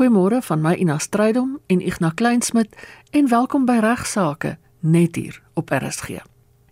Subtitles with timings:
[0.00, 2.76] Goeiemôre van my Ina Strydom en Ignas Kleinsmid
[3.10, 6.22] en welkom by Regsake net hier op RSG.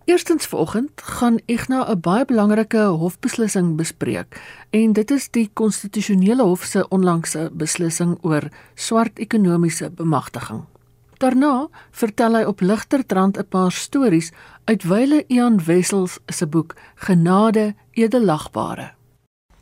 [0.09, 6.65] Eerstens vanoggend gaan Ignas 'n baie belangrike hofbeslissing bespreek en dit is die konstitusionele hof
[6.65, 10.65] se onlangse beslissing oor swart ekonomiese bemagtiging.
[11.19, 14.33] Daarna vertel hy op ligter trant 'n paar stories
[14.65, 18.98] uit Wyle Ian Wessels se boek Genade edelagbare.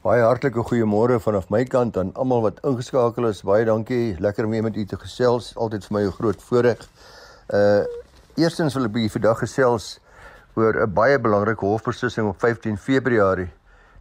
[0.06, 3.40] Baie hartlike goeiemôre vanaf my kant aan almal wat ingeskakel is.
[3.42, 4.14] Baie dankie.
[4.22, 5.48] Lekker om weer met u te gesels.
[5.58, 6.84] Altyd vir my 'n groot voorreg.
[7.50, 7.82] Uh
[8.36, 9.98] eerstens wil ek by vandag gesels
[10.54, 13.50] oor 'n baie belangrike hofbeslissing op 15 Februarie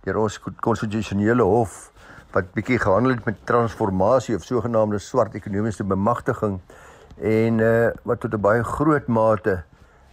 [0.03, 1.91] deur ons konstitusionele hof
[2.33, 6.59] wat bietjie gehandel het met transformasie of sogenaamde swart ekonomiese bemagtiging
[7.17, 9.63] en uh wat tot 'n baie groot mate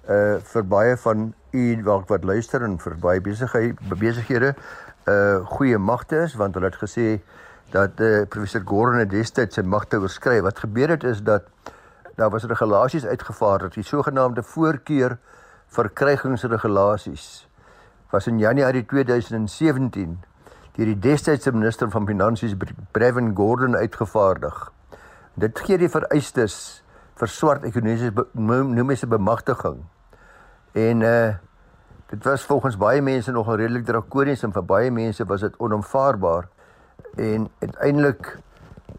[0.09, 4.55] uh vir baie van u wat wat luister en vir baie besigheid besighede
[5.09, 7.21] uh goeie magte is want hulle het gesê
[7.73, 10.41] dat uh professor Gordon het destyds sy magte oorskry.
[10.43, 11.49] Wat gebeur het is dat
[12.17, 15.19] daar was regulasies uitgevaardig, die sogenaamde voorkeur
[15.73, 17.49] verkrygingsregulasies
[18.11, 20.19] was in Januarie 2017
[20.77, 22.55] deur die destydse minister van finansies
[22.93, 24.73] Brevin Gordon uitgevaardig.
[25.35, 26.83] Dit gee die vereistes
[27.21, 29.83] vir swart ekonomiese bemagtiging.
[30.73, 31.35] En uh
[32.13, 36.49] dit was volgens baie mense nogal redelik drakonies en vir baie mense was dit onaanvaarbaar.
[37.17, 38.39] En uiteindelik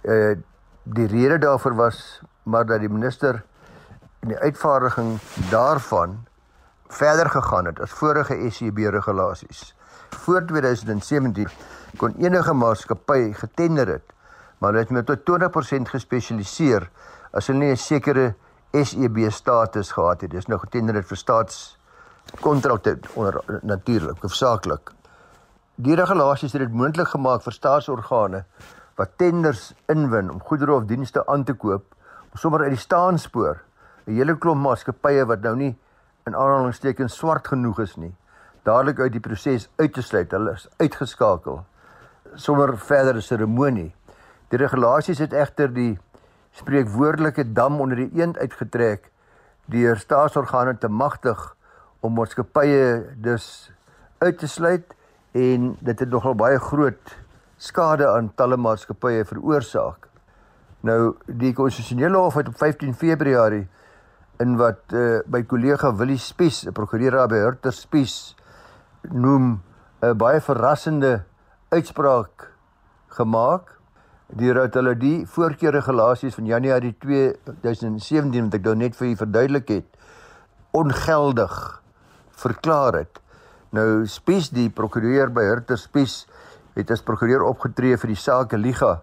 [0.02, 0.38] uh
[0.84, 3.44] die rede daarvoor was maar dat die minister
[4.20, 6.18] in die uitvaardiging daarvan
[6.88, 9.76] verder gegaan het as vorige SCB regulasies.
[10.10, 11.48] Voor 2017
[11.98, 14.14] kon enige maatskappy getender het,
[14.58, 16.90] maar hulle het met tot 20% gespesialiseer
[17.32, 18.34] as hulle nie 'n sekere
[18.74, 20.32] SEB status gehad het.
[20.32, 21.78] Dis nou getender het vir staats
[22.42, 24.92] kontrakte onder natuurlik of saaklik.
[25.76, 28.44] Die regulasies het dit moontlik gemaak vir staatsorgane
[28.98, 31.86] wat tenders inwin om goedere of dienste aan te koop,
[32.32, 33.62] om sommer uit die staanspoor
[34.06, 35.76] 'n hele klomp maatskappye wat nou nie
[36.26, 38.16] in aanhalingstekens swart genoeg is nie,
[38.64, 40.32] dadelik uit die proses uit te sluit.
[40.32, 41.66] Hulle is uitgeskakel
[42.36, 43.94] sonder verdere seremonie.
[44.50, 46.00] Die regulasies het egter die
[46.54, 49.10] spreekwoordelike dam onder die eend uitgetrek
[49.72, 51.40] deur staatsorgane te magtig
[52.04, 53.72] om maatskappye dus
[54.20, 54.96] uit te sluit
[55.34, 57.16] en dit het nogal baie groot
[57.58, 60.10] skade aan talle maatskappye veroorsaak.
[60.84, 63.66] Nou die konstitusionele hof het op 15 Februarie
[64.44, 68.36] in wat uh, by kollega Willie Spies, 'n prokureur by Hurter Spies
[69.02, 69.62] noem
[70.02, 71.24] 'n baie verrassende
[71.70, 72.52] uitspraak
[73.08, 73.80] gemaak
[74.38, 79.90] deurdat hulle die voorkeurregulasies van Januarie 2017 wat ek nou net vir u verduidelik het
[80.74, 81.58] ongeldig
[82.44, 83.20] verklaar het.
[83.74, 86.24] Nou Spies die prokureur by Hurter Spies
[86.74, 88.96] het as prokureur opgetree vir die saak Liga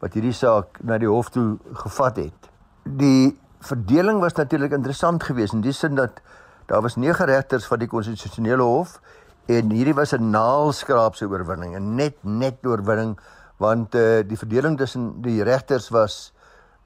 [0.00, 2.50] wat hierdie saak na die hof toe gevat het.
[2.84, 6.22] Die verdeling was natuurlik interessant geweest in die sin dat
[6.70, 9.00] daar was nege regters van die konstitusionele hof
[9.48, 13.18] en hierdie was 'n naalskraapse oorwinning, 'n net net oorwinning
[13.58, 16.32] want uh, die verdeling tussen die regters was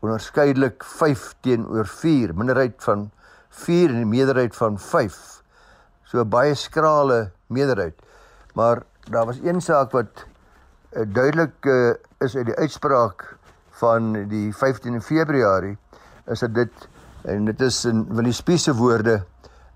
[0.02, 3.10] onderskeidelik 5 teenoor 4, minderheid van
[3.48, 5.18] 4 en meerderheid van 5.
[6.08, 7.94] So baie skrale meerderheid.
[8.54, 13.36] Maar daar was een saak wat uh, duidelik uh, is uit die uitspraak
[13.82, 15.76] van die 15 Februarie
[16.30, 16.88] is dit dit
[17.22, 19.22] en dit is in Willie Spies se woorde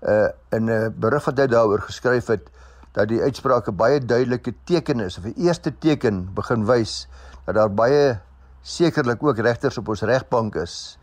[0.07, 2.49] uh in 'n berig wat hy daaroor geskryf het
[2.97, 7.07] dat die uitsprake baie duidelike teken is of 'n eerste teken begin wys
[7.45, 8.19] dat daar baie
[8.61, 10.97] sekerlik ook regters op ons regbank is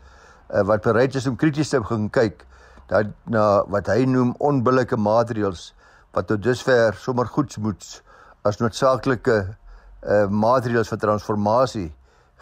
[0.53, 2.45] uh, wat bereid is om krities te begin kyk
[2.87, 5.73] dat na wat hy noem onbillike maatreëls
[6.13, 8.03] wat tot dusver sommer goeds moet
[8.45, 11.89] as noodsaaklike uh, maatreëls vir transformasie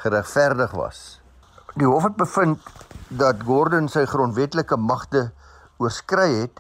[0.03, 1.21] geregverdig was.
[1.79, 2.59] Die hof het bevind
[3.07, 5.29] dat Gordon sy grondwetlike magte
[5.77, 6.59] oorskry het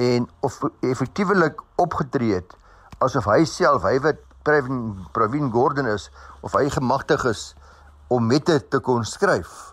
[0.00, 2.56] en of effektiewelik opgetree het
[3.02, 6.08] asof hy self, hy wat Pravin Gordon is,
[6.42, 7.52] of hy gemagtig is
[8.10, 9.72] om wette te kon skryf.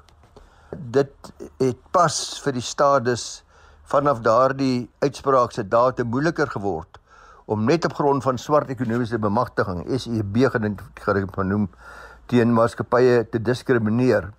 [0.69, 3.43] Dit het pas vir die stades
[3.89, 6.99] vanaf daardie uitspraak se date moeiliker geword
[7.49, 11.65] om net op grond van swart ekonomiese bemagtiging SEB genoem
[12.29, 14.29] teen maatskappye te diskrimineer.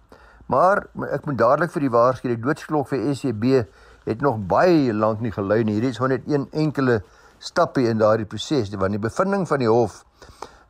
[0.47, 3.65] Maar ek moet dadelik vir die waarsku die doodsklok vir SCB
[4.11, 5.79] het nog baie lank nie gelui nie.
[5.79, 7.01] Hierdie is net een enkele
[7.39, 8.71] stappie in daardie proses.
[8.75, 10.03] Want die bevinding van die hof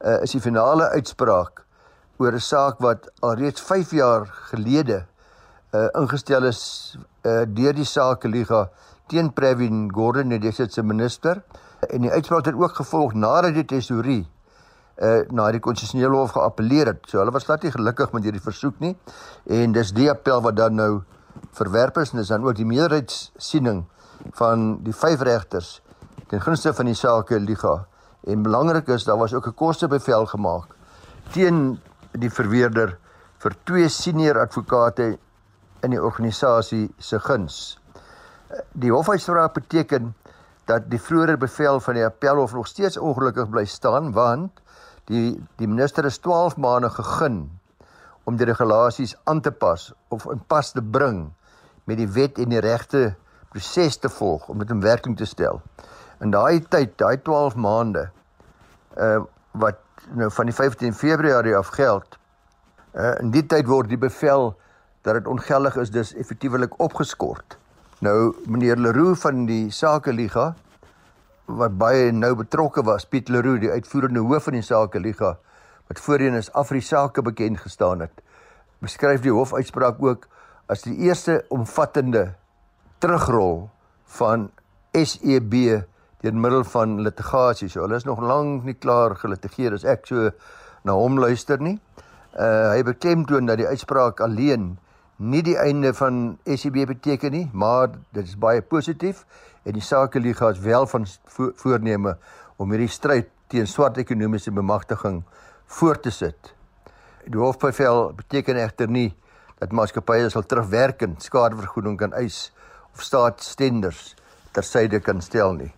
[0.01, 1.65] uh, is die finale uitspraak
[2.21, 5.07] oor 'n saak wat alreeds 5 jaar gelede
[5.73, 8.69] uh, ingestel is uh, deur die Sakeliga
[9.09, 11.43] teen Pravin Gordhan, die destyds se minister.
[11.89, 14.27] En die uitspraak het ook gevolg nadat die tesourie
[15.01, 17.07] uh na die konstitusionele hof geappeleer het.
[17.09, 18.97] So hulle was glad nie gelukkig met hierdie versoek nie.
[19.49, 20.91] En dis die appel wat dan nou
[21.53, 23.85] verwerp is en dis dan ook die meerderheidssiening
[24.39, 25.81] van die vyf regters
[26.31, 27.87] ten gunste van die sake liga.
[28.27, 30.75] En belangrik is daar was ook 'n kostebevel gemaak
[31.33, 31.81] teen
[32.13, 32.99] die verweerder
[33.39, 35.19] vir twee senior advokate
[35.83, 37.79] in die organisasie se guns.
[38.73, 40.15] Die hofuitspraak beteken
[40.65, 44.61] dat die vroeëre bevel van die appelhof nog steeds ongelukkig bly staan want
[45.05, 47.60] die die minister is 12 maande gegee
[48.25, 51.31] om die regulasies aan te pas of in pas te bring
[51.85, 53.15] met die wet en die regte
[53.51, 55.61] proses te volg om dit in werking te stel.
[56.21, 58.09] In daai tyd, daai 12 maande
[58.97, 59.21] uh
[59.59, 59.81] wat
[60.15, 62.19] nou van die 15 Februarie af geld,
[62.95, 64.53] uh in die tyd word die bevel
[65.03, 67.57] dat dit ongeldig is dus effektiewelik opgeskort.
[68.01, 70.53] Nou meneer Leroux van die Sakeliga
[71.51, 75.35] wat baie nou betrokke was, Piet Leroux, die uitvoerende hoof van die Sakeliga
[75.91, 78.23] wat voorheen as Afrisake bekend gestaan het,
[78.79, 80.29] beskryf die hofuitspraak ook
[80.71, 82.29] as die eerste omvattende
[83.03, 83.65] terugrol
[84.21, 84.51] van
[84.95, 85.57] SEB
[86.21, 87.69] deur middel van litigasie.
[87.73, 90.31] So hulle is nog lank nie klaar gelitigeer as ek so
[90.87, 91.81] na hom luister nie.
[92.39, 94.77] Uh hy beklemtoon dat die uitspraak alleen
[95.19, 99.25] nie die einde van SEB beteken nie, maar dit is baie positief
[99.67, 102.15] en die sakeliga is wel van vo voorneme
[102.63, 105.25] om hierdie stryd teen swart ekonomiese bemagtiging
[105.79, 106.55] voort te sit.
[107.31, 109.11] Die hofbevel beteken egter nie
[109.61, 112.49] dat maatskappye sal terugwerkend skadevergoeding kan eis
[112.95, 114.15] of staatsstenders
[114.57, 115.71] tersyde kan stel nie.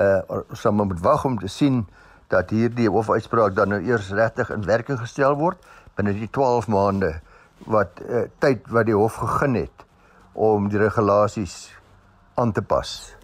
[0.00, 1.84] Uh ons sal moet wag om te sien
[2.32, 5.60] dat hierdie hofuitspraak dan nou eers regtig in werking gestel word
[5.98, 7.12] binne die 12 maande
[7.70, 9.84] wat uh, tyd wat die hof gegee het
[10.34, 11.68] om die regulasies
[12.34, 13.14] aan te pas.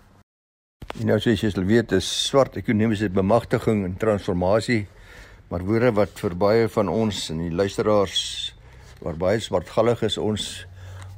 [1.00, 4.84] En nou soos jy sal weet, is swart ekonomiese bemagtiging en transformasie
[5.50, 8.20] maar woorde wat vir baie van ons en die luisteraars
[9.02, 10.66] waar baie swartgallig is ons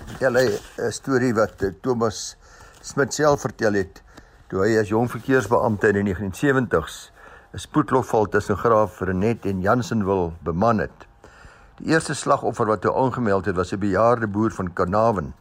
[0.06, 2.38] vertel hy 'n storie wat eh, Thomas
[2.82, 4.04] Smit self vertel het
[4.50, 7.12] toe hy as jong verkeersbeampte in die 1970s
[7.54, 11.08] 'n spoedlokval tussen Graaf Renet en Jansen wil beman het.
[11.80, 15.34] Die eerste slagoffer wat hy aangemeld het was 'n bejaarde boer van Kanawen.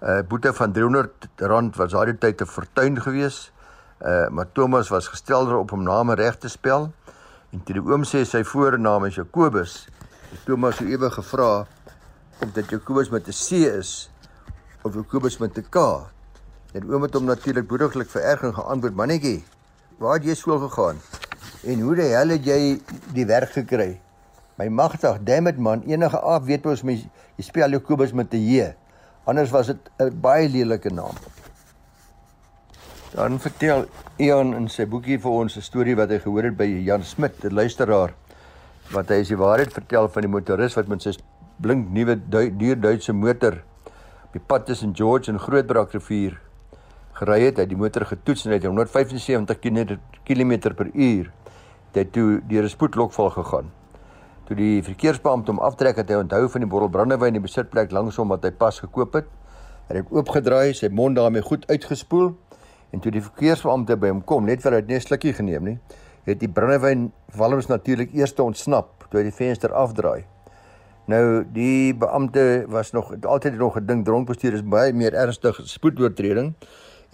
[0.00, 3.52] 'n uh, Boete van R300 was daardie tyd te fortuin geweest.
[4.00, 6.92] Uh maar Thomas was gestel daarop om name reg te spel.
[7.48, 9.86] En toe die oom sê sy voornaam is Jakobus,
[10.28, 11.52] het Thomas so ewe gevra
[12.44, 14.10] of dit Jakobus met 'n C is
[14.84, 15.76] of Jakobus met 'n K.
[16.76, 19.44] En oom het hom natuurlik boediglik vererg en geantwoord: "Mannetjie,
[19.98, 21.00] waar het jy skool gegaan?
[21.64, 22.82] En hoe die hel het jy
[23.14, 24.00] die werk gekry?"
[24.58, 26.92] My magtig, dammit man, enige af weet mos my
[27.36, 28.74] jy spel Jakobus met 'n J.
[29.24, 31.16] Anders was dit 'n baie lelike naam.
[33.08, 33.86] Dan vertel
[34.20, 37.44] Ian in sy boekie vir ons 'n storie wat hy gehoor het by Jan Smit,
[37.44, 38.12] 'n luisteraar,
[38.92, 41.12] wat hy as die waarheid vertel van die motoris wat met sy
[41.56, 43.62] blink nuwe duur Duitse motor
[44.24, 46.38] op die pad tussen George en Grootbrak rivier
[47.14, 47.56] gery het.
[47.56, 49.58] Hy het die motor getoets en hy het 175
[50.24, 51.32] km per uur
[51.92, 53.70] dit toe deur 'n spoedlokval gegaan.
[54.44, 57.90] Toe die verkeersbeampte hom aftrek het hy onthou van die bottel brandewyn in die besitplek
[57.90, 59.26] langs hom wat hy pas gekoop het.
[59.88, 62.36] Hy het oopgedraai, sy mond daarmee goed uitgespoel
[62.92, 65.64] en toe die verkeersbeampte by hom kom, net vir hy het net 'n slukkie geneem
[65.64, 65.78] nie,
[66.26, 70.24] het die brandewyn walms natuurlik eers te ontsnap toe hy die venster afdraai.
[71.08, 76.52] Nou die beampte was nog altyd nog gedink dronkbestuur is baie meer ernstig spoedoortreding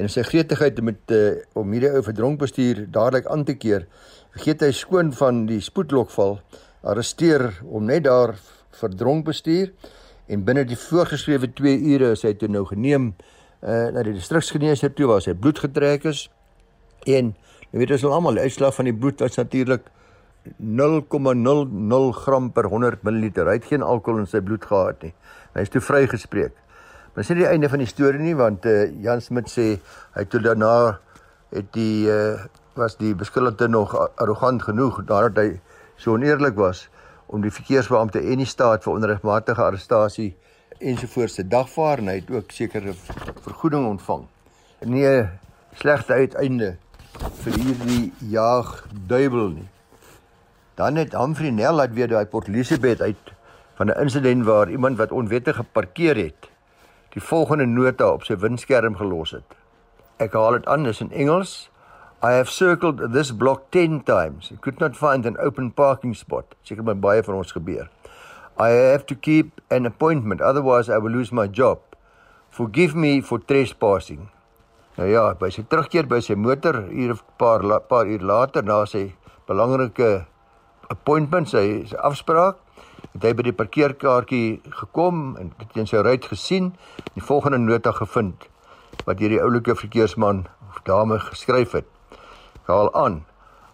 [0.03, 3.87] en sy gretigheid met uh, om hierdie ou vir dronkbestuur dadelik aan te keer
[4.35, 6.41] vergeet hy skoon van die spoedlokval
[6.83, 8.35] arresteer hom net daar
[8.81, 9.71] vir dronkbestuur
[10.27, 13.13] en binne die voorgeskrewe 2 ure is hy toe nou geneem
[13.65, 16.29] uh, na die distriksgeneesheer toe waar sy bloed getrek is
[17.11, 17.35] en
[17.71, 19.91] jy weet ons almal uitslag van die bloed was natuurlik
[20.61, 23.47] 0,00 gram per 100 ml.
[23.49, 25.15] Hy het geen alkohol in sy bloed gehad nie.
[25.55, 26.53] Hy is toe vrygespreek.
[27.15, 29.67] Maar dis nie die einde van die storie nie want uh, Jan Smit sê
[30.17, 30.99] hy toe daarna
[31.55, 32.45] het die uh,
[32.75, 35.49] was die beskuldigde nog arrogant genoeg nadat hy
[35.97, 36.89] so oneerlik was
[37.31, 40.33] om die verkeersbeampte en die staat vir onregmatige arrestasie
[40.85, 42.95] ensovoorts te dagvaar en hy het ook sekere
[43.45, 44.25] vergoeding ontvang.
[44.85, 45.25] Nee,
[45.81, 46.75] slegte uiteinde
[47.45, 48.73] vir hierdie jag
[49.09, 49.69] duiwel nie.
[50.75, 53.33] Dan het Humphrey Nel laat weer daai Port Elizabeth uit
[53.79, 56.51] van 'n insident waar iemand wat onwettig geparkeer het,
[57.09, 59.57] die volgende nota op sy windskerm gelos het.
[60.17, 61.71] Ek haal dit aan, dis in Engels.
[62.23, 64.51] I have circled this block 10 times.
[64.51, 66.55] I could not find an open parking spot.
[66.63, 67.91] Seker my baie van ons gebeur.
[68.59, 71.81] I have to keep an appointment otherwise I will lose my job.
[72.51, 74.31] Forgive me for trespassing.
[74.95, 78.85] Nou ja, by sy terugkeer by sy motor hier 'n paar paar uur later na
[78.87, 79.15] sy
[79.49, 80.27] belangrike
[80.89, 82.57] appointment, sy, sy afspraak,
[83.13, 86.73] het hy by die parkeerkaartjie gekom en in sy ruit gesien
[87.15, 88.47] die volgende nota gevind
[89.05, 91.87] wat hierdie oulike verkeersman of dame geskryf het.
[92.67, 93.25] Haal aan.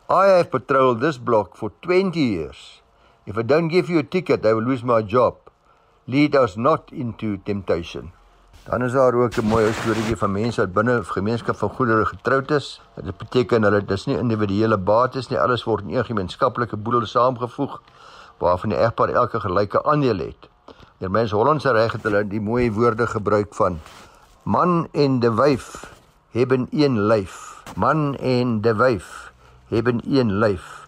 [0.08, 2.79] I have patrolled this block for 20 years.
[3.26, 5.36] If I don't give you a ticket, I will lose my job.
[6.06, 8.12] Lead us not into temptation.
[8.64, 12.06] Dan is daar ook 'n mooi storieetjie van mense wat binne 'n gemeenskap van goedere
[12.06, 12.80] getroud is.
[12.94, 17.80] Dit beteken hulle dis nie individuele bates nie, alles word in 'n gemeenskaplike boedel saamgevoeg
[18.38, 20.48] waarvan die egpaar elke gelyke aandeel het.
[20.98, 23.80] Die mense Hollandse reg het hulle die mooi woorde gebruik van
[24.42, 25.92] man en de wyf
[26.30, 27.62] hebben een lyf.
[27.76, 29.32] Man en de wyf
[29.68, 30.79] hebben een lyf.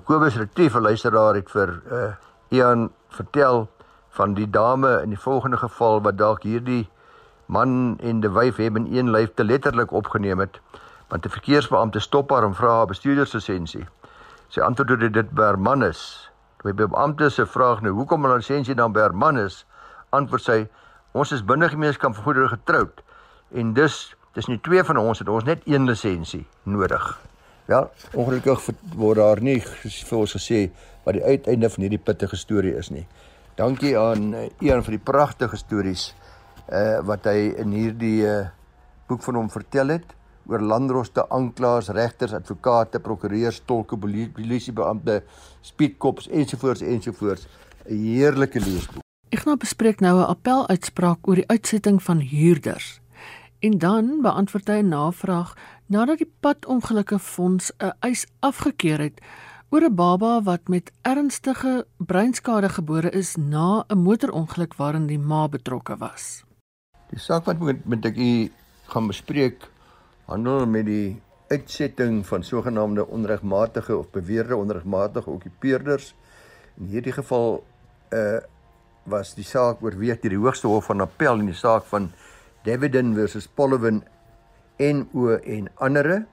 [0.00, 2.12] Kobus Retief, 'n luisteraar het vir uh
[2.48, 3.68] Ian vertel
[4.08, 6.88] van die dame in die volgende geval wat dalk hierdie
[7.46, 10.60] man en die wyf het in een lyf te letterlik opgeneem het
[11.08, 13.86] want 'n verkeersbeampte stop haar en vra haar bestuurderslisensie.
[14.48, 16.30] Sy antwoord dit dit Berman is.
[16.56, 19.66] Toe by beampte se vraag nou hoekom hulle lisensie dan Berman is,
[20.10, 20.68] antwoord sy
[21.12, 23.02] ons is binne gemeenskap vir goedere getroud
[23.50, 27.18] en dus dis nie twee van ons het ons net een lisensie nodig.
[27.72, 28.66] Ja, ongelukkig
[29.00, 30.66] word daar nie vir ons gesê
[31.06, 33.06] wat die uiteinde van hierdie pittige storie is nie.
[33.56, 36.10] Dankie aan uh, een van die pragtige stories
[36.68, 38.42] uh wat hy in hierdie uh
[39.08, 40.12] boek van hom vertel het
[40.50, 45.22] oor landroste, aanklaers, regters, advokate, prokureurs, tolke, polisiebeampte,
[45.62, 47.46] speedkops ensovoorts ensovoorts.
[47.88, 49.06] 'n Heerlike leesboek.
[49.32, 53.00] Ek nou bespreek nou 'n appeluitspraak oor die uitsetting van huurders.
[53.62, 55.54] En dan beantwoord hy 'n navraag
[55.86, 59.20] nadat die padongelukke fonds 'n eis afgekeur het
[59.70, 65.48] oor 'n baba wat met ernstige breinskade gebore is na 'n motorongeluk waarin die ma
[65.48, 66.44] betrokke was.
[67.10, 68.50] Die saak wat met, met ek u
[68.86, 69.68] gaan bespreek
[70.24, 76.14] handel met die uitsetting van sogenaamde onregmatige of beweerde onregmatige okkupeerders.
[76.78, 77.64] In hierdie geval
[78.10, 78.40] uh
[79.02, 82.12] was die saak oorweeg deur die Hoogste Hof van Appel in die saak van
[82.62, 84.04] Davidin versus Pollowin
[84.78, 86.26] NO en andere.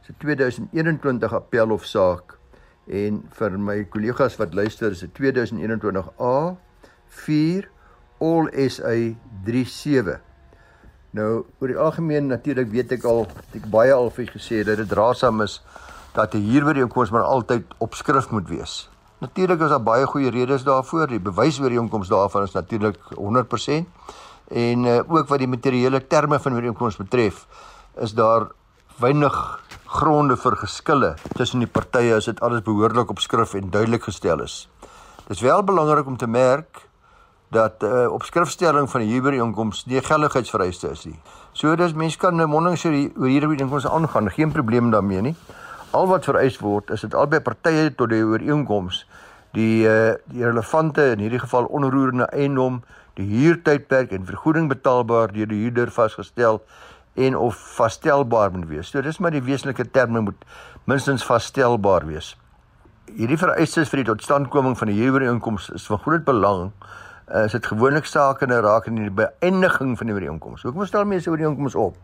[0.00, 2.38] Dis 'n 2021 appelhofsaak
[2.86, 6.56] en vir my kollegas wat luister is dit 2021 A
[7.06, 7.68] 4
[8.18, 8.94] All SA
[9.44, 10.20] 37.
[11.10, 14.92] Nou oor die algemeen natuurlik weet ek al ek baie al vir gesê dat dit
[14.92, 15.60] raasam is
[16.14, 18.90] dat 'n huurooreenkoms maar altyd op skrift moet wees.
[19.20, 21.06] Natuurlik is daar baie goeie redes daarvoor.
[21.06, 23.86] Die bewysooreenkoms daarvan is natuurlik 100%
[24.48, 27.46] en uh, ook wat die materiële terme van die ooreenkoms betref
[28.00, 28.48] is daar
[28.98, 29.36] weinig
[29.86, 34.42] gronde vir geskille tussen die partye as dit alles behoorlik op skrif en duidelik gestel
[34.44, 34.68] is.
[35.28, 36.88] Dit is wel belangrik om te merk
[37.48, 41.16] dat uh, op skrifstelling van die huurooreenkoms nie geldigheidsvereiste is nie.
[41.52, 45.36] So dis mense kan 'n mondeling sê oor hierdie ooreenkoms aangaan, geen probleem daarmee nie.
[45.90, 49.06] Al wat vereis word is dit albei partye tot die ooreenkoms
[49.52, 52.82] die uh, die relevante in hierdie geval onroerende eiendom,
[53.14, 56.60] die huurtydperk en vergoeding betaalbaar deur die huurder vasgestel
[57.26, 58.90] en of vasstelbaar moet wees.
[58.90, 60.44] So dis maar die wesenlike terme moet
[60.88, 62.34] minstens vasstelbaar wees.
[63.08, 66.70] Hierdie vereistes vir die totstandkoming van die huurooreenkoms is van groot belang.
[67.28, 70.62] Uh, is dit gewoonlik sake in raak in die beëindiging van die ooreenkoms.
[70.64, 71.96] Hoekom stel mense ooreenkoms op?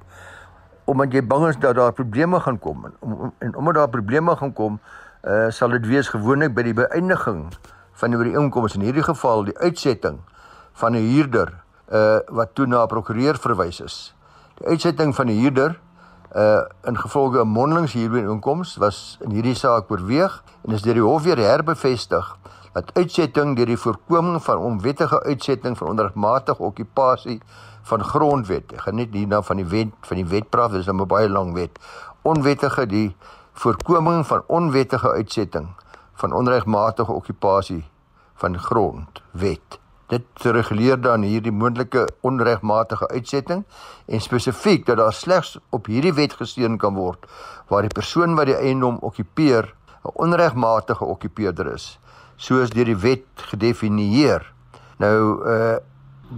[0.90, 4.37] Omdat jy bang is dat daar probleme gaan kom en, om, en omdat daar probleme
[4.37, 4.80] gaan kom,
[5.25, 7.47] uh, sal dit wees gewoonlik by die beëindiging
[8.00, 10.18] van die ooreenkoms in hierdie geval die uitsetting
[10.75, 11.54] van 'n huurder
[11.92, 14.14] uh wat toe na 'n prokureur verwys is.
[14.54, 15.80] Die uitsetting van die huurder
[16.34, 21.02] uh in gevolge 'n mondelings huurooreenkoms was in hierdie saak oorweeg en is deur die
[21.02, 22.37] hof weer herbevestig
[22.73, 27.40] dat uitsetting deur die voorkoming van onwettige uitsetting van ondermatige okkupasie
[27.82, 28.73] van grondwet.
[28.73, 31.54] Ek gaan net hierna van die wet van die wet praat, dis 'n baie lang
[31.54, 31.78] wet.
[32.23, 33.16] Onwettige die
[33.52, 35.68] voorkoming van onwettige uitsetting
[36.14, 37.84] van onregmatige okupasie
[38.34, 39.84] van grond wet.
[40.14, 43.64] Dit reguleer dan hierdie moontlike onregmatige uitsetting
[44.06, 47.25] en spesifiek dat daar slegs op hierdie wet gesteun kan word
[47.73, 49.73] waar die persoon wat die eiendom okupeer
[50.04, 51.99] 'n onregmatige okupeerder is,
[52.37, 54.52] soos deur die wet gedefinieer.
[54.99, 55.18] Nou
[55.56, 55.76] uh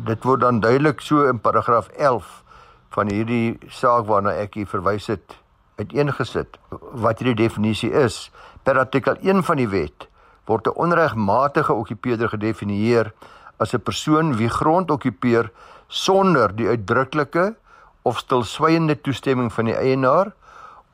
[0.06, 2.42] dit word dan duidelik so in paragraaf 11
[2.90, 5.36] van hierdie saak waarna ek hier verwys het
[5.78, 6.58] uiteengesit
[6.92, 8.30] wat hierdie definisie is.
[8.62, 10.08] Per artikel 1 van die wet
[10.46, 13.12] word 'n onregmatige okupeerder gedefinieer
[13.58, 15.50] as 'n persoon wie grond okupeer
[15.88, 17.54] sonder die uitdruklike
[18.02, 20.32] of stilswygende toestemming van die eienaar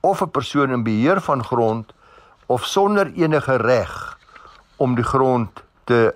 [0.01, 1.93] of 'n persoon in beheer van grond
[2.47, 4.19] of sonder enige reg
[4.77, 6.15] om die grond te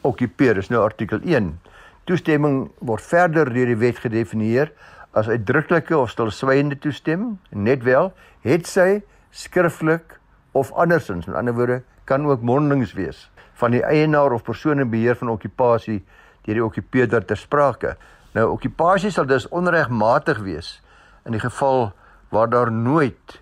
[0.00, 0.54] okupeer.
[0.54, 1.60] Dis nou artikel 1.
[2.04, 4.72] Toestemming word verder deur die wet gedefinieer
[5.12, 10.20] as uitdruklike of stilswygende toestemming, net wel het sy skriftelik
[10.52, 14.90] of andersins, met ander woorde, kan ook mondelings wees van die eienaar of persoon in
[14.90, 16.02] beheer van okupasie
[16.44, 17.96] deur die okupeerder ter sprake.
[18.34, 20.80] Nou okupasie sal dus onregmatig wees
[21.24, 21.92] in die geval
[22.34, 23.40] waar daar nooit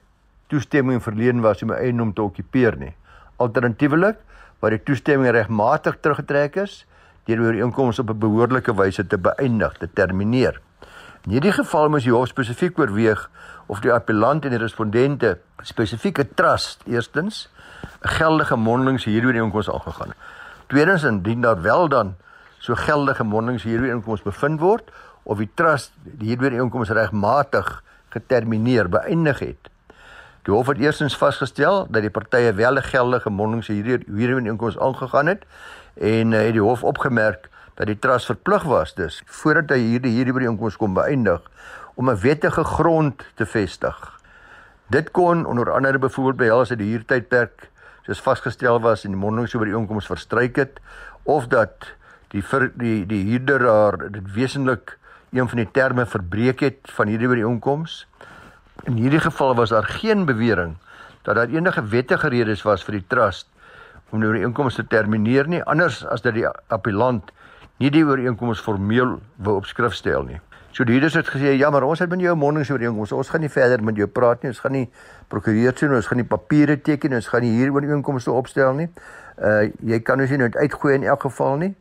[0.52, 2.95] toestemming verleen was om 'n eiendom te okupeer nie.
[3.37, 4.19] Alternatiefelik
[4.61, 6.87] waar die toestemming regmatig teruggetrek is
[7.26, 10.61] deur die ooreenkoms op 'n behoorlike wyse te beëindig, te termineer.
[11.25, 13.31] In hierdie geval moet die hof spesifiek oorweeg
[13.66, 17.49] of die appellant en die respondente spesifieke trust eerstens
[18.01, 20.12] geldige mondelings hieroor die inkomste aangegaan.
[20.67, 22.15] Tweedens indien daar wel dan
[22.59, 24.91] so geldige mondelings hieroor inkomste bevind word
[25.23, 27.83] of die trust hieroor die inkomste regmatig
[28.15, 29.71] getermineer beëindig het.
[30.43, 35.27] Die hof het eerstens vasgestel dat die partye wel geldige mondelings hieroor hieroor inkomste aangegaan
[35.27, 35.45] het
[35.95, 40.15] en uh, het die hof opgemerk dat die trust verplig was dus voordat hy hierdie
[40.15, 41.43] hierdie ooreenkoms kon beëindig
[41.95, 44.21] om 'n wettige grond te vestig.
[44.87, 47.71] Dit kon onder andere byvoorbeeld behels dat die huurtydperk
[48.06, 50.80] soos vasgestel was in die mondelings oor die ooreenkoms verstryk het
[51.28, 51.92] of dat
[52.32, 54.97] die vir, die die huurder daar dit wesentlik
[55.32, 58.02] een van die terme verbreek het van hierdie ooreenkoms.
[58.85, 60.76] In hierdie geval was daar geen bewering
[61.23, 63.49] dat daar enige wettige redes was vir die trust
[64.10, 67.30] om die ooreenkoms te termineer nie anders as dat die appellant
[67.80, 70.41] nie die ooreenkoms formeel wou op skrift stel nie.
[70.73, 73.13] So die huurders het gesê ja, maar ons het met jou mondelingsooreenkoms.
[73.13, 74.52] Ons gaan nie verder met jou praat nie.
[74.54, 74.87] Ons gaan nie
[75.28, 78.89] prokureur sien, ons gaan nie papiere teken, ons gaan nie hier ooreenkomste opstel nie.
[79.37, 81.75] Uh jy kan ons nie net uitgooi in elk geval nie.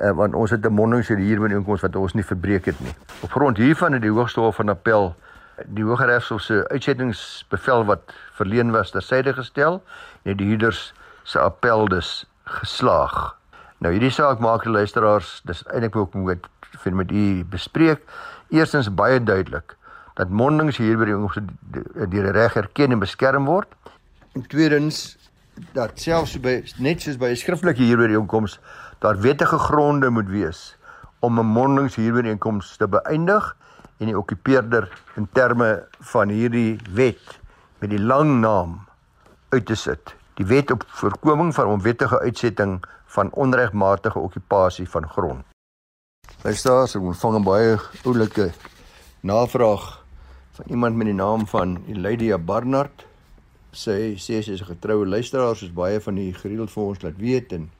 [0.00, 2.94] Uh want ons het 'n mondelingsooreenkoms wat ons nie verbreek het nie.
[3.20, 5.14] Op grond hiervan het die Hoogste Hof van Appel
[5.66, 9.82] die Hooggeregshof se uitsettingsbevel wat verleen was tersyde gestel
[10.22, 13.36] en die huurders se appel dus geslaag.
[13.78, 16.46] Nou hierdie saak maak die luisteraars dis eintlik ook moet
[16.82, 18.02] vir met u bespreek.
[18.50, 19.76] Eerstens baie duidelik
[20.18, 23.70] dat mondings hier by die ons deur die reg erken en beskerm word.
[24.34, 25.14] En tweedens
[25.76, 28.58] dat selfs by net soos by 'n skriftelike hier by die inkoms
[28.98, 30.76] daar wettige gronde moet wees
[31.20, 33.56] om 'n mondings hier by die inkoms te beëindig
[33.98, 37.38] en die okkupeerder in terme van hierdie wet
[37.78, 38.80] met die lang naam
[39.50, 40.14] uit te sit.
[40.34, 42.82] Die wet op voorkoming van onwettige uitsetting
[43.18, 45.46] van onregmatige okkupasie van grond.
[46.42, 48.50] Luisteraars, ek ontvang 'n baie oulike
[49.20, 49.86] navraag
[50.56, 53.06] van iemand met die naam van Lydia Barnard.
[53.72, 57.18] Sy sê sy is 'n getroue luisteraar, soos baie van die gereeld vir ons laat
[57.18, 57.70] weet en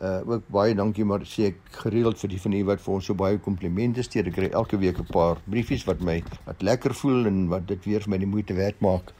[0.00, 3.04] uh ook baie dankie maar sê ek gereeld vir die van u wat vir ons
[3.04, 4.26] so baie komplimente stuur.
[4.26, 7.84] Ek kry elke week 'n paar briefies wat my wat lekker voel en wat dit
[7.84, 9.12] weer vir my die moeite werd maak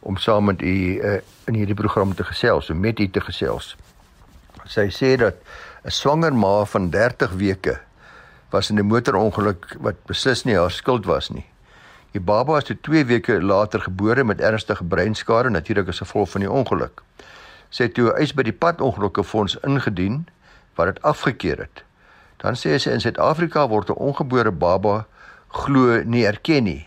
[0.00, 3.76] om saam met u uh in hierdie program te gesels, om met u te gesels.
[4.68, 5.36] Sy sê dat
[5.84, 7.80] 'n swanger ma van 30 weke
[8.50, 11.46] was in 'n motorongeluk wat beslis nie haar skuld was nie.
[12.12, 16.40] Die baba is toe 2 weke later gebore met ernstige breinskade natuurlik as gevolg van
[16.40, 17.02] die ongeluk.
[17.70, 20.26] Sy het toe 'n eis by die padongelukkefonds ingedien
[20.74, 21.84] wat dit afgekeur het.
[22.36, 25.06] Dan sê sy in Suid-Afrika word 'n ongebore baba
[25.48, 26.86] glo nie erken nie.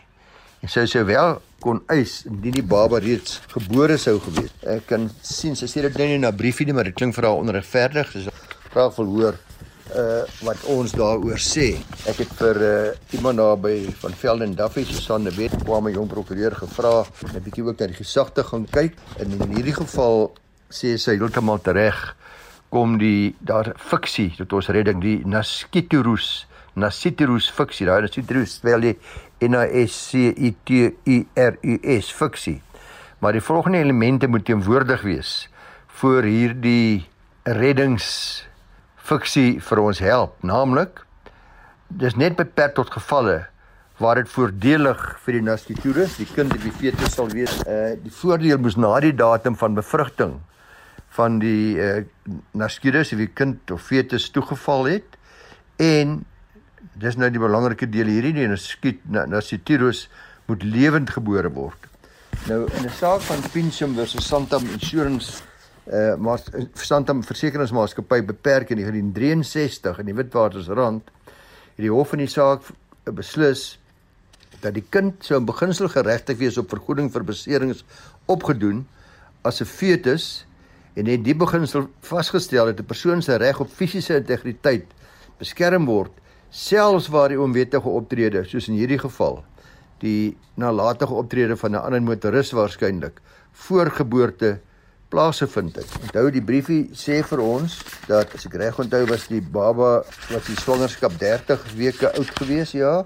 [0.61, 4.51] En sy sou wel kon eis indien die baba reeds gebore sou gewees.
[4.65, 7.29] Ek kan sien sy sê dit nou nie na briefie nie, maar dit klink vir
[7.29, 8.11] haar onregverdig.
[8.11, 8.33] Sy
[8.73, 9.39] vra vir hoor
[9.91, 11.73] uh wat ons daaroor sê.
[12.07, 15.93] Ek het vir uh iemand daar by van Velden Duffy Susan de Wet kwam 'n
[15.93, 19.75] jong prokureur gevra om 'n bietjie ook na die gesagte gaan kyk en in hierdie
[19.75, 20.31] geval
[20.69, 22.15] sê sy heeltemal reg
[22.69, 26.45] kom die daar fiksie tot ons redding die Naskiturus
[26.79, 28.95] Nasiturus fiksie daai Nasiturus spel die
[29.43, 32.61] N A S C I T U R U S fiksie.
[33.19, 35.49] Maar die volgende elemente moet teenwoordig wees
[36.01, 37.05] voor hierdie
[37.43, 38.07] reddings
[38.95, 41.03] fiksie vir ons help, naamlik
[41.91, 43.41] dis net beperk tot gevalle
[44.01, 47.59] waar dit voordelig vir die nascitures, die kind die fetus sal wees.
[47.67, 50.39] Uh die voordeel moes na die datum van bevrugting
[51.11, 52.03] van die uh,
[52.55, 55.17] nascutus of die kind of fetus toegeval het
[55.81, 56.21] en
[57.01, 60.07] dis nou die belangrike deel hierdie die skiet nasciturus
[60.47, 61.87] moet lewend gebore word.
[62.47, 65.41] Nou in 'n saak van Pincham versus Santam Insurance
[65.87, 66.39] uh maar
[66.73, 71.09] Santam Versekeringsmaatskappy beperk in 1963 in die Witwatersrand
[71.75, 72.61] het die hof in die saak
[73.03, 73.79] beslis
[74.61, 77.83] dat die kind sou in beginsel geregtig wees op vergoeding vir beserings
[78.27, 78.85] opgedoen
[79.43, 80.45] as 'n fetus
[80.93, 84.85] en het die beginsel vasgestel dat 'n persoon se reg op fisiese integriteit
[85.39, 86.11] beskerm word
[86.51, 89.39] selfs waar die onwettige optrede soos in hierdie geval
[90.01, 94.59] die nalatige optrede van 'n ander motoris waarskynlik voor geboorte
[95.09, 95.89] plaasgevind het.
[96.01, 100.45] Onthou die briefie sê vir ons dat as ek reg onthou was die baba wat
[100.47, 103.05] die swangerskap 30 weke oud gewees ja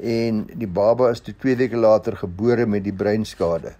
[0.00, 3.74] en die baba is toe 2 weke later gebore met die breinskade.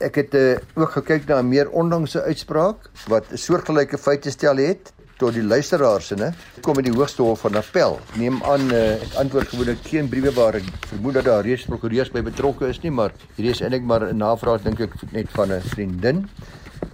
[0.00, 4.56] Ek het uh, ook gekyk na 'n meer onlangse uitspraak wat 'n soortgelyke feite stel
[4.56, 6.30] het tot die luisteraars se,
[6.64, 7.98] kom in die hoogste hof van appel.
[8.18, 12.12] Neem aan uh, ek antwoord gewoonlik geen briewe waar ek vermoed dat daar reeds prokureurs
[12.14, 15.52] by betrokke is nie, maar hierdie is eintlik maar 'n navraag dink ek net van
[15.52, 16.24] 'n vriendin.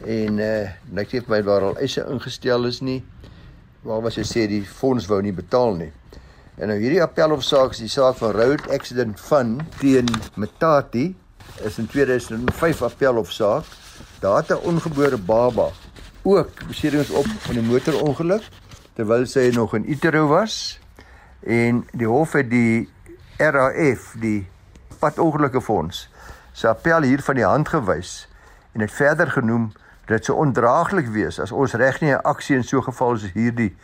[0.07, 3.03] En uh net sê vir my waar al eise ingestel is nie.
[3.83, 5.93] Waar was hy sê die fonds wou nie betaal nie.
[6.59, 11.15] En nou hierdie appelhofsaak is die saak van Road Accident Fund teen Metati
[11.63, 13.65] is in 2005 appelhofsaak.
[14.21, 15.71] Daar het 'n ongebore baba
[16.27, 18.43] ook beserings op in 'n motorongeluk
[18.95, 20.81] terwyl sy nog in utero was
[21.41, 22.89] en die hof het die
[23.39, 24.49] RAF die
[24.99, 26.09] padongelukke fonds
[26.53, 28.29] se appel hier van die hand gewys
[28.73, 29.73] en het verder genoem
[30.07, 33.17] dat dit so ondraaglik wees as ons reg nie 'n aksie in so 'n geval
[33.17, 33.77] soos hierdie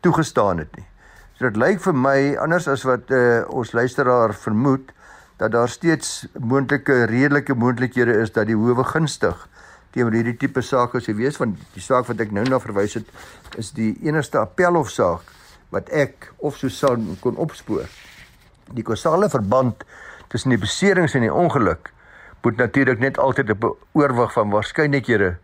[0.00, 0.86] toegestaan het nie.
[1.34, 4.92] So dit lyk vir my anders as wat uh, ons luisteraar vermoed
[5.36, 9.48] dat daar steeds moontlike redelike moontlikhede is dat die howe gunstig
[9.94, 13.58] teenoor hierdie tipe sake sou wees want die saak wat ek nou na verwys het
[13.60, 15.34] is die enigste appelhofsaak
[15.74, 17.88] wat ek of Susan kon opspoor.
[18.72, 19.84] Die kausale verband
[20.32, 21.92] tussen die beserings en die ongeluk
[22.44, 25.34] moet natuurlik net altyd op oorwig van waarskynlikhede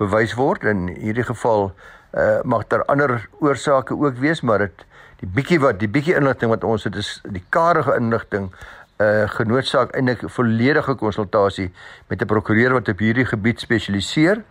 [0.00, 0.64] bewys word.
[0.64, 4.84] In hierdie geval uh, mag daar ander oorsake ook wees, maar dit
[5.20, 8.52] die bietjie wat die bietjie inligting wat ons het is die karige inligting
[8.98, 11.72] uh, eh, genootsaak eintlik volledige konsultasie
[12.08, 14.42] met 'n prokureur wat op hierdie gebied spesialiseer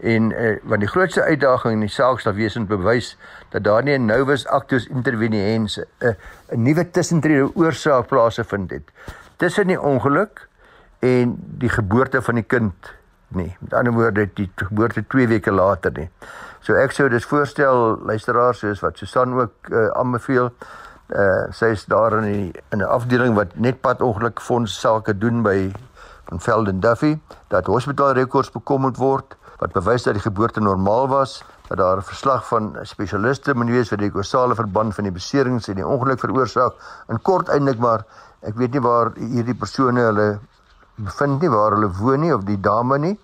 [0.00, 3.16] en uh, want die grootste uitdaging in die saak sal wees om bewys
[3.50, 6.14] dat daar nie 'n novus actus interveniens 'n uh,
[6.52, 8.90] 'n nuwe tussentrede oorsaak plaasgevind het.
[9.36, 10.48] Tussen die ongeluk
[10.98, 12.94] en die geboorte van die kind
[13.28, 13.56] nie.
[13.60, 16.08] Met ander woorde die geboorte 2 weke later nie.
[16.60, 20.50] So ek sou dus voorstel luisteraars soos wat Susan ook uh, aanbeveel
[21.08, 25.18] Uh sy is daar in die, in 'n afdeling wat net pad ongeluk fonds sake
[25.18, 25.72] doen by
[26.28, 31.44] van Velden Duffy dat hospitaalrekords bekom moet word wat bewys dat die geboorte normaal was
[31.68, 35.68] dat daar 'n verslag van spesialiste moet wees vir die kausale verband van die beserings
[35.68, 36.74] en die ongeluk veroorsaak.
[37.08, 38.04] In kort eintlik maar
[38.40, 40.38] ek weet nie waar hierdie persone hulle
[40.96, 43.18] bevind nie waar hulle woon nie of die dame nie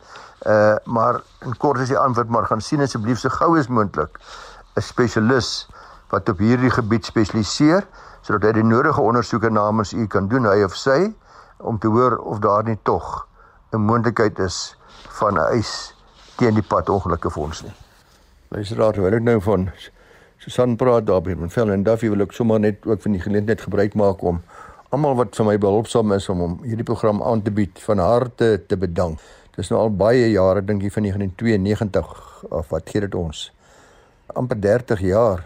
[0.47, 4.19] uh maar in kort is die antwoord maar gaan sien asseblief so gou as moontlik
[4.77, 5.69] 'n spesialis
[6.13, 7.87] wat op hierdie gebied spesialiseer
[8.23, 11.09] sodat hy die nodige ondersoeke namens u kan doen hy of sy
[11.65, 13.27] om te hoor of daar nie tog
[13.73, 14.77] 'n moontlikheid is
[15.19, 15.95] van 'n eis
[16.37, 17.75] teen die pad ongelukke fonds nie.
[18.49, 19.71] Luisteraar, wil ek nou van
[20.39, 23.61] Susan praat daar by Vel en Duffy wil ek sommer net ook van die geleentheid
[23.61, 24.43] gebruik maak om
[24.91, 28.63] almal wat vir my behulpsaam is om om hierdie program aan te bied van harte
[28.67, 29.19] te bedank.
[29.57, 33.53] Dis nou al baie jare dink ek van 1992 of wat gee dit ons?
[34.35, 35.45] amper 30 jaar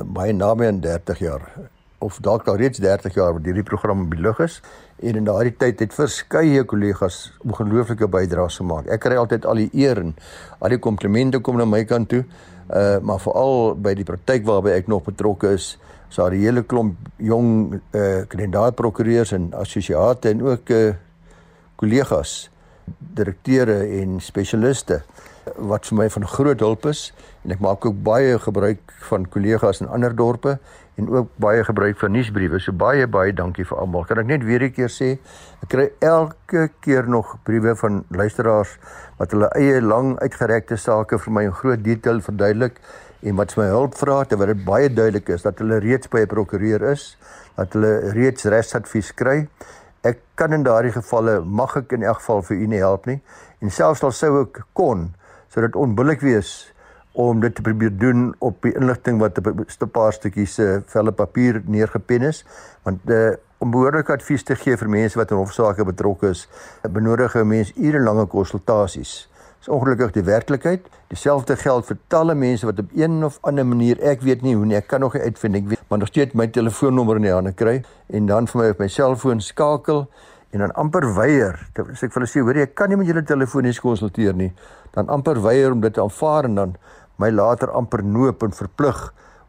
[0.00, 1.46] baie naby aan 30 jaar
[2.02, 4.60] of dalk al reeds 30 jaar wat hierdie program op die lug is
[5.02, 8.88] en in daardie tyd het verskeie kollegas ongelooflike bydraes gemaak.
[8.90, 10.14] Ek kry altyd al die eer en
[10.60, 12.24] al die komplimente kom na my kant toe.
[12.72, 15.76] Uh maar veral by die praktyk waarby ek nog betrokke is,
[16.08, 20.94] is daar 'n hele klomp jong uh kandidaatprokureurs en assosiate en ook uh
[21.76, 22.50] kollegas,
[23.14, 25.02] direkteure en spesialiste
[25.56, 27.10] wat vir my van groot hulp is
[27.42, 30.58] en ek maak ook baie gebruik van kollegas in ander dorpe
[31.00, 32.60] en ook baie gebruik van nuusbriewe.
[32.60, 34.04] So baie baie dankie vir almal.
[34.04, 35.18] Kan ek net weer 'n keer sê,
[35.62, 38.76] ek kry elke keer nog briewe van luisteraars
[39.18, 42.78] wat hulle eie lang uitgerekte sake vir my in groot detail verduidelik
[43.22, 46.26] en wat my hulp vra terwyl dit baie duidelik is dat hulle reeds by 'n
[46.26, 47.16] prokureur is,
[47.56, 49.48] dat hulle reeds regsadvies kry.
[50.04, 53.20] Ek kan in daardie gevalle mag ek in elk geval vir u nie help nie
[53.60, 55.14] en selfs al sou ek kon
[55.52, 56.72] sodat onbillik wees
[57.12, 61.12] om dit te probeer doen op die inligting wat op 'n paar stukkies uh, velle
[61.12, 62.44] papier neergepen is
[62.82, 66.48] want uh, om behoorlike advies te gee vir mense wat in hofsaake betrokke is
[66.90, 69.28] benodig 'n mens urelange konsultasies
[69.62, 70.86] Dis ongelukkig die werklikheid.
[71.06, 74.64] Dieselfde geld vir talle mense wat op een of ander manier, ek weet nie hoe
[74.66, 77.52] nie, ek kan nog uitvind ek weet, maar nog steeds my telefoonnommer in die hande
[77.54, 77.76] kry
[78.10, 80.08] en dan vir my op my selfoon skakel
[80.52, 81.56] en dan amper weier.
[81.80, 84.52] As ek vir hulle sê, hoor jy, ek kan nie met julle telefonies konsulteer nie,
[84.92, 86.74] dan amper weier om dit te aanvaar en dan
[87.22, 89.00] my later amper noop en verplig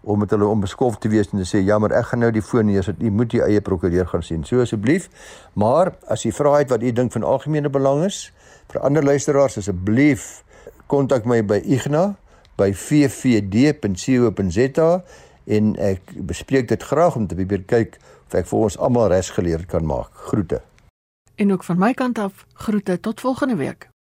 [0.03, 2.43] om met hulle onbeskof te wees en te sê ja maar ek gaan nou die
[2.43, 4.43] foon neersit u moet u eie prokureur gaan sien.
[4.47, 5.07] So asseblief
[5.59, 8.31] maar as u vra het wat u dink van algemene belang is
[8.71, 10.43] vir ander luisteraars asseblief
[10.91, 12.15] kontak my by igna
[12.59, 14.21] by vvd.co.za
[15.57, 19.67] en ek bespreek dit graag om te probeer kyk of ek vir ons almal resgeleerd
[19.71, 20.11] kan maak.
[20.27, 20.72] Groete
[21.36, 23.92] En ook van my kant af groete tot volgende week